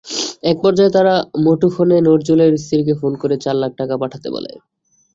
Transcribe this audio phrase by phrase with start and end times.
[0.43, 1.13] একপর্যায়ে তারা
[1.43, 4.51] মুঠোফোনে নজরুলের স্ত্রীকে ফোন করে চার লাখ টাকা পাঠাতে বলে।